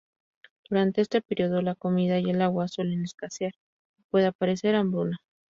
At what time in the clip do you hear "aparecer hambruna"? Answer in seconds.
4.25-5.19